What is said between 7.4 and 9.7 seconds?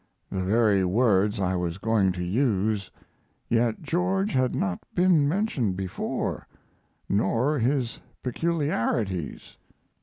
his peculiarities.